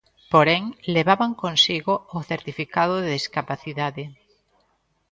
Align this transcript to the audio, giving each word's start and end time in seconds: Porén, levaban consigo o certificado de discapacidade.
Porén, 0.33 0.63
levaban 0.95 1.31
consigo 1.43 1.93
o 2.17 2.19
certificado 2.31 2.95
de 3.03 3.09
discapacidade. 3.19 4.03